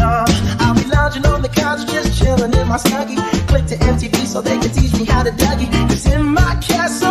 Uh, 0.00 0.24
I'll 0.60 0.74
be 0.74 0.84
lounging 0.84 1.26
on 1.26 1.42
the 1.42 1.48
couch, 1.48 1.86
just 1.86 2.18
chilling 2.18 2.52
in 2.52 2.68
my 2.68 2.76
snuggie. 2.76 3.18
Click 3.48 3.66
to 3.66 3.76
MTV 3.76 4.26
so 4.26 4.40
they 4.40 4.58
can 4.58 4.70
teach 4.70 4.92
me 4.98 5.04
how 5.04 5.22
to 5.22 5.30
Dougie. 5.30 5.70
Cause 5.88 6.06
in 6.06 6.24
my 6.24 6.56
castle, 6.60 7.07